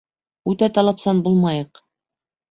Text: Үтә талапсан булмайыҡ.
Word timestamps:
Үтә 0.51 0.69
талапсан 0.77 1.21
булмайыҡ. 1.27 1.83